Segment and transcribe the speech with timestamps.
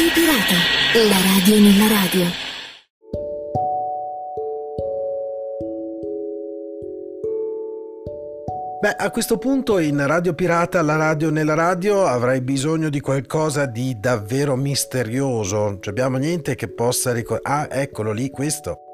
[0.00, 0.54] Radio Pirata,
[1.10, 2.24] la radio nella radio.
[8.80, 13.66] Beh, a questo punto in Radio Pirata, la radio nella radio, avrei bisogno di qualcosa
[13.66, 15.64] di davvero misterioso.
[15.64, 17.68] Non abbiamo niente che possa ricordare.
[17.68, 18.89] Ah, eccolo lì, questo.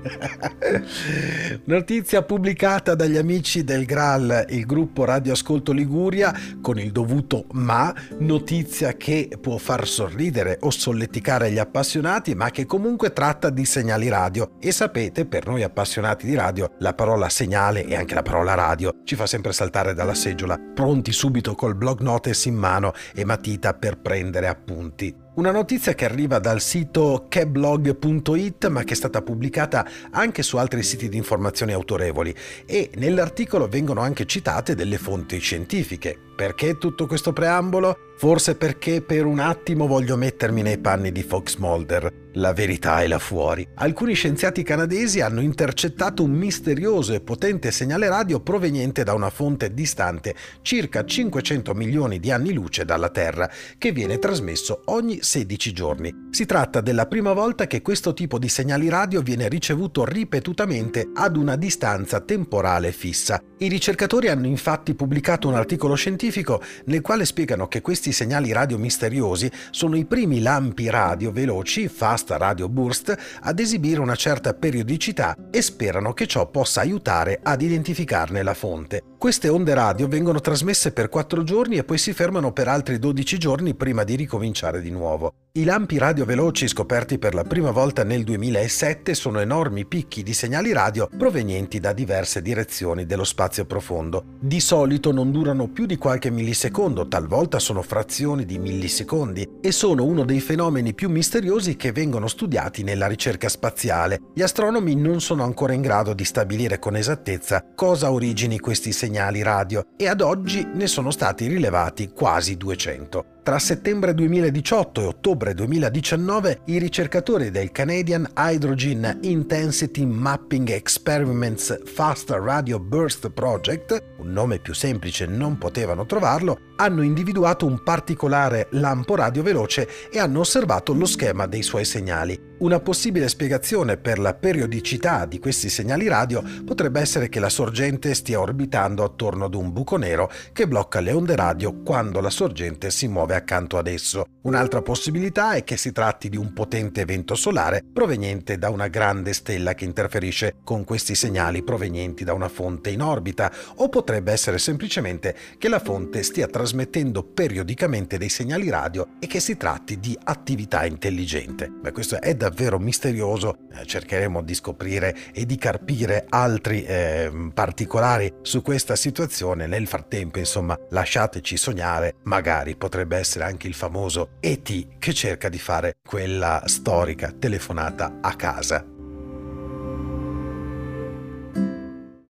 [1.64, 7.94] Notizia pubblicata dagli amici del Graal, il gruppo Radio Ascolto Liguria, con il dovuto ma,
[8.18, 14.08] notizia che può far sorridere o solleticare gli appassionati, ma che comunque tratta di segnali
[14.08, 14.52] radio.
[14.58, 19.00] E sapete, per noi appassionati di radio, la parola segnale e anche la parola radio
[19.04, 23.74] ci fa sempre saltare dalla seggiola, pronti subito col blog notes in mano e matita
[23.74, 25.28] per prendere appunti.
[25.40, 30.82] Una notizia che arriva dal sito keblog.it ma che è stata pubblicata anche su altri
[30.82, 32.34] siti di informazioni autorevoli
[32.66, 36.14] e nell'articolo vengono anche citate delle fonti scientifiche.
[36.36, 37.96] Perché tutto questo preambolo?
[38.16, 42.28] Forse perché per un attimo voglio mettermi nei panni di Fox Mulder.
[42.34, 43.66] La verità è là fuori.
[43.74, 49.74] Alcuni scienziati canadesi hanno intercettato un misterioso e potente segnale radio proveniente da una fonte
[49.74, 56.12] distante circa 500 milioni di anni luce dalla Terra, che viene trasmesso ogni 16 giorni.
[56.30, 61.36] Si tratta della prima volta che questo tipo di segnali radio viene ricevuto ripetutamente ad
[61.36, 63.40] una distanza temporale fissa.
[63.58, 68.76] I ricercatori hanno infatti pubblicato un articolo scientifico nel quale spiegano che questi segnali radio
[68.76, 75.36] misteriosi sono i primi lampi radio veloci, fast radio burst, ad esibire una certa periodicità
[75.48, 79.09] e sperano che ciò possa aiutare ad identificarne la fonte.
[79.20, 83.36] Queste onde radio vengono trasmesse per 4 giorni e poi si fermano per altri 12
[83.36, 85.34] giorni prima di ricominciare di nuovo.
[85.52, 90.32] I lampi radio veloci scoperti per la prima volta nel 2007 sono enormi picchi di
[90.32, 94.24] segnali radio provenienti da diverse direzioni dello spazio profondo.
[94.40, 100.04] Di solito non durano più di qualche millisecondo, talvolta sono frazioni di millisecondi e sono
[100.04, 104.20] uno dei fenomeni più misteriosi che vengono studiati nella ricerca spaziale.
[104.32, 109.08] Gli astronomi non sono ancora in grado di stabilire con esattezza cosa origini questi segnali
[109.42, 113.39] radio e ad oggi ne sono stati rilevati quasi 200.
[113.50, 122.30] Tra settembre 2018 e ottobre 2019 i ricercatori del Canadian Hydrogen Intensity Mapping Experiments Fast
[122.30, 129.16] Radio Burst Project, un nome più semplice non potevano trovarlo, hanno individuato un particolare lampo
[129.16, 132.50] radio veloce e hanno osservato lo schema dei suoi segnali.
[132.60, 138.12] Una possibile spiegazione per la periodicità di questi segnali radio potrebbe essere che la sorgente
[138.14, 142.90] stia orbitando attorno ad un buco nero che blocca le onde radio quando la sorgente
[142.90, 144.24] si muove accanto ad esso.
[144.42, 149.32] Un'altra possibilità è che si tratti di un potente evento solare proveniente da una grande
[149.32, 154.58] stella che interferisce con questi segnali provenienti da una fonte in orbita, o potrebbe essere
[154.58, 160.16] semplicemente che la fonte stia trasmettendo periodicamente dei segnali radio e che si tratti di
[160.24, 161.70] attività intelligente.
[161.82, 168.32] Ma questo è davvero misterioso, eh, cercheremo di scoprire e di carpire altri eh, particolari
[168.42, 169.66] su questa situazione.
[169.66, 175.58] Nel frattempo, insomma, lasciateci sognare, magari potrebbe essere anche il famoso ET che cerca di
[175.58, 178.84] fare quella storica telefonata a casa.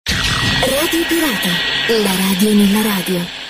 [0.04, 3.43] Radio Pirata, la radio nella radio.